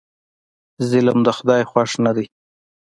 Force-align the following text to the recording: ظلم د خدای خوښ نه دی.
ظلم 0.89 1.17
د 1.23 1.27
خدای 1.37 1.61
خوښ 1.71 1.91
نه 2.05 2.11
دی. 2.15 2.25